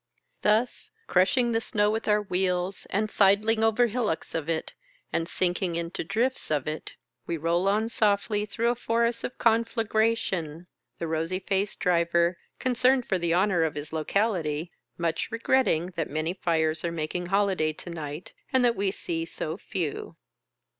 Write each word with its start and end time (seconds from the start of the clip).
Thus, 0.41 0.89
crushing 1.05 1.51
the 1.51 1.61
snow 1.61 1.91
with 1.91 2.07
our 2.07 2.23
wheels, 2.23 2.87
and 2.89 3.07
sidling 3.07 3.63
over 3.63 3.85
hil 3.85 4.05
locks 4.05 4.33
of 4.33 4.49
it, 4.49 4.73
and 5.13 5.29
sinking 5.29 5.75
into 5.75 6.03
drifts 6.03 6.49
of 6.49 6.67
it, 6.67 6.93
we 7.27 7.37
roll 7.37 7.67
on 7.67 7.87
softly 7.87 8.47
through 8.47 8.69
a 8.69 8.75
forest 8.75 9.23
of 9.23 9.37
conflagration; 9.37 10.65
the 10.97 11.05
rosy 11.05 11.37
faced 11.37 11.79
driver, 11.81 12.39
concerned 12.57 13.05
for 13.05 13.19
the 13.19 13.35
honour 13.35 13.61
of 13.61 13.75
his 13.75 13.93
locality, 13.93 14.71
much 14.97 15.29
regretting 15.31 15.93
that 15.95 16.09
many 16.09 16.33
fires 16.33 16.83
are 16.83 16.91
making 16.91 17.27
hoUday 17.27 17.71
to 17.77 17.89
night, 17.91 18.33
and 18.51 18.65
that 18.65 18.75
we 18.75 18.89
see 18.89 19.23
so 19.23 19.55
few. 19.55 20.15